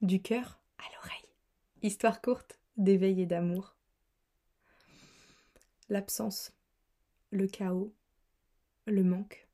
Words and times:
du 0.00 0.22
cœur 0.22 0.60
à 0.78 0.84
l'oreille. 0.94 1.28
Histoire 1.82 2.20
courte 2.20 2.60
d'éveil 2.76 3.20
et 3.20 3.26
d'amour. 3.26 3.76
L'absence, 5.88 6.52
le 7.30 7.48
chaos, 7.48 7.92
le 8.86 9.02
manque. 9.02 9.48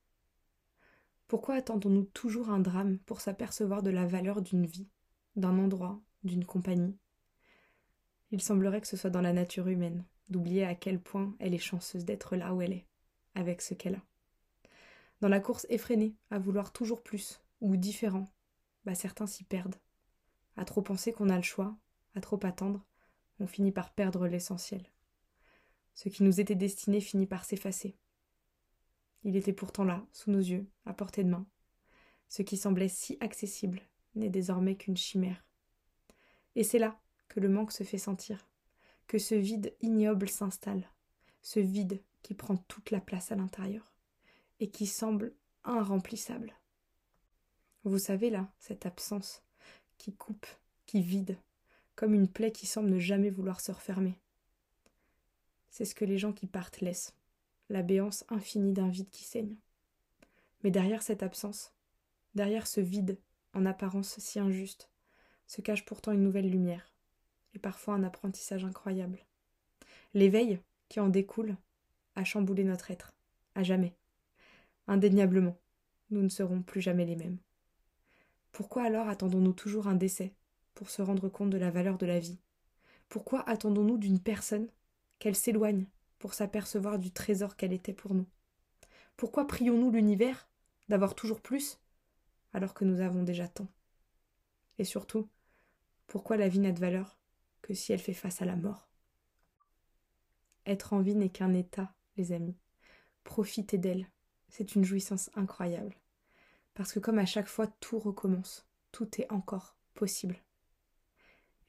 Pourquoi 1.28 1.54
attendons-nous 1.54 2.04
toujours 2.04 2.50
un 2.50 2.58
drame 2.58 2.98
pour 2.98 3.22
s'apercevoir 3.22 3.82
de 3.82 3.88
la 3.88 4.04
valeur 4.04 4.42
d'une 4.42 4.66
vie, 4.66 4.90
d'un 5.36 5.58
endroit, 5.58 6.02
d'une 6.25 6.45
compagnie? 6.45 6.98
Il 8.30 8.42
semblerait 8.42 8.82
que 8.82 8.86
ce 8.86 8.98
soit 8.98 9.11
dans 9.11 9.22
la 9.22 9.32
nature 9.32 9.68
humaine, 9.68 10.04
d'oublier 10.29 10.64
à 10.64 10.74
quel 10.74 11.00
point 11.00 11.34
elle 11.38 11.54
est 11.54 11.58
chanceuse 11.58 12.04
d'être 12.04 12.36
là 12.36 12.52
où 12.52 12.61
elle 12.61 12.74
est, 12.74 12.86
avec 13.34 13.62
ce 13.62 13.72
qu'elle 13.72 13.95
a. 13.95 14.02
Dans 15.22 15.29
la 15.29 15.40
course 15.40 15.66
effrénée, 15.70 16.14
à 16.30 16.38
vouloir 16.38 16.70
toujours 16.70 17.02
plus, 17.02 17.40
ou 17.62 17.76
différent, 17.76 18.29
bah 18.84 18.95
certains 18.95 19.26
s'y 19.26 19.45
perdent. 19.45 19.76
À 20.57 20.64
trop 20.64 20.82
penser 20.82 21.12
qu'on 21.12 21.30
a 21.30 21.36
le 21.36 21.43
choix, 21.43 21.77
à 22.15 22.20
trop 22.20 22.38
attendre, 22.45 22.84
on 23.41 23.47
finit 23.47 23.73
par 23.73 23.92
perdre 23.92 24.27
l'essentiel. 24.27 24.84
Ce 25.95 26.09
qui 26.09 26.23
nous 26.23 26.41
était 26.41 26.55
destiné 26.55 27.01
finit 27.01 27.27
par 27.27 27.45
s'effacer. 27.45 27.97
Il 29.23 29.37
était 29.37 29.52
pourtant 29.52 29.84
là, 29.84 30.05
sous 30.12 30.30
nos 30.30 30.41
yeux, 30.41 30.66
à 30.87 30.92
portée 30.92 31.25
de 31.25 31.30
main. 31.30 31.47
Ce 32.28 32.42
qui 32.42 32.56
semblait 32.56 32.88
si 32.88 33.16
accessible 33.20 33.80
n'est 34.14 34.28
désormais 34.28 34.77
qu'une 34.77 34.97
chimère. 34.97 35.45
Et 36.56 36.64
c'est 36.64 36.78
là 36.78 37.00
que 37.28 37.41
le 37.41 37.48
manque 37.48 37.73
se 37.73 37.84
fait 37.84 37.98
sentir, 37.98 38.48
que 39.06 39.19
ce 39.19 39.34
vide 39.34 39.75
ignoble 39.80 40.28
s'installe, 40.28 40.89
ce 41.42 41.61
vide 41.61 42.02
qui 42.23 42.34
prend 42.34 42.56
toute 42.56 42.91
la 42.91 43.00
place 43.00 43.33
à 43.33 43.36
l'intérieur, 43.36 43.92
et 44.61 44.70
qui 44.70 44.86
semble 44.86 45.34
irremplissable. 45.66 46.55
Vous 47.84 47.98
savez 47.98 48.30
là, 48.30 48.52
cette 48.59 48.86
absence, 48.86 49.44
qui 50.04 50.12
coupe, 50.12 50.46
qui 50.84 51.00
vide, 51.00 51.38
comme 51.96 52.12
une 52.12 52.28
plaie 52.28 52.52
qui 52.52 52.66
semble 52.66 52.90
ne 52.90 52.98
jamais 52.98 53.30
vouloir 53.30 53.62
se 53.62 53.72
refermer. 53.72 54.19
C'est 55.70 55.86
ce 55.86 55.94
que 55.94 56.05
les 56.05 56.19
gens 56.19 56.34
qui 56.34 56.46
partent 56.46 56.83
laissent, 56.83 57.14
la 57.70 57.80
béance 57.80 58.27
infinie 58.28 58.74
d'un 58.74 58.91
vide 58.91 59.08
qui 59.08 59.24
saigne. 59.24 59.56
Mais 60.62 60.70
derrière 60.70 61.02
cette 61.02 61.22
absence, 61.22 61.72
derrière 62.34 62.66
ce 62.66 62.83
vide, 62.83 63.19
en 63.55 63.64
apparence 63.64 64.19
si 64.19 64.38
injuste, 64.38 64.91
se 65.46 65.62
cache 65.62 65.86
pourtant 65.86 66.12
une 66.12 66.22
nouvelle 66.22 66.50
lumière, 66.50 66.92
et 67.55 67.58
parfois 67.58 67.94
un 67.94 68.05
apprentissage 68.05 68.66
incroyable. 68.66 69.24
L'éveil, 70.12 70.61
qui 70.91 71.00
en 71.00 71.08
découle, 71.08 71.56
a 72.14 72.24
chamboulé 72.24 72.64
notre 72.64 72.91
être, 72.91 73.14
à 73.55 73.62
jamais. 73.62 73.96
Indéniablement, 74.86 75.56
nous 76.11 76.20
ne 76.20 76.28
serons 76.28 76.61
plus 76.61 76.83
jamais 76.83 77.06
les 77.06 77.16
mêmes. 77.16 77.39
Pourquoi 78.55 78.84
alors 78.84 79.08
attendons-nous 79.08 79.52
toujours 79.52 79.88
un 79.88 79.97
décès 79.97 80.33
pour 80.74 80.88
se 80.88 81.02
rendre 81.02 81.28
compte 81.28 81.50
de 81.50 81.58
la 81.58 81.72
valeur 81.72 81.98
de 81.98 82.06
la 82.06 82.20
vie? 82.20 82.38
Pourquoi 83.08 83.41
attendons-nous 83.48 83.98
d'une 83.98 84.20
personne 84.20 84.69
qu'elle 85.19 85.34
s'éloigne 85.34 85.86
pour 86.20 86.34
s'apercevoir 86.34 87.00
du 87.00 87.11
trésor 87.11 87.56
qu'elle 87.56 87.72
était 87.72 87.92
pour 87.92 88.14
nous? 88.14 88.28
Pourquoi 89.16 89.48
prions-nous 89.48 89.91
l'univers 89.91 90.48
d'avoir 90.88 91.16
toujours 91.16 91.41
plus 91.41 91.80
alors 92.52 92.74
que 92.74 92.84
nous 92.84 93.00
avons 93.00 93.24
déjà 93.24 93.48
tant? 93.48 93.66
Et 94.78 94.84
surtout, 94.84 95.28
pourquoi 96.06 96.36
la 96.36 96.48
vie 96.48 96.61
n'a 96.61 96.70
de 96.70 96.78
valeur 96.78 97.18
que 97.61 97.74
si 97.74 97.92
elle 97.92 97.98
fait 97.98 98.14
face 98.14 98.41
à 98.41 98.44
la 98.44 98.55
mort? 98.55 98.89
Être 100.64 100.92
en 100.92 101.00
vie 101.00 101.16
n'est 101.16 101.28
qu'un 101.28 101.55
état, 101.55 101.92
les 102.16 102.30
amis. 102.30 102.56
Profitez 103.24 103.78
d'elle. 103.78 104.06
C'est 104.48 104.77
une 104.77 104.84
jouissance 104.84 105.28
incroyable. 105.34 105.96
Parce 106.75 106.92
que 106.92 106.98
comme 106.98 107.19
à 107.19 107.27
chaque 107.27 107.48
fois 107.48 107.67
tout 107.67 107.98
recommence, 107.98 108.67
tout 108.92 109.20
est 109.20 109.30
encore 109.33 109.77
possible. 109.94 110.42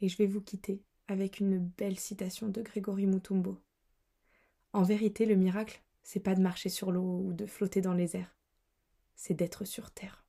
Et 0.01 0.09
je 0.09 0.17
vais 0.17 0.25
vous 0.25 0.41
quitter 0.41 0.83
avec 1.07 1.39
une 1.39 1.59
belle 1.59 1.99
citation 1.99 2.49
de 2.49 2.61
Grégory 2.61 3.05
Mutombo. 3.05 3.61
En 4.73 4.83
vérité, 4.83 5.25
le 5.25 5.35
miracle, 5.35 5.81
c'est 6.03 6.19
pas 6.19 6.35
de 6.35 6.41
marcher 6.41 6.69
sur 6.69 6.91
l'eau 6.91 7.19
ou 7.19 7.33
de 7.33 7.45
flotter 7.45 7.81
dans 7.81 7.93
les 7.93 8.15
airs, 8.15 8.35
c'est 9.15 9.33
d'être 9.33 9.65
sur 9.65 9.91
terre. 9.91 10.24